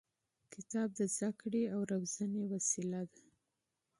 کتاب 0.53 0.89
د 0.99 1.01
تعلیم 1.17 1.67
او 1.75 1.81
تربیې 1.89 2.43
وسیله 2.53 3.01
ده. 3.11 3.21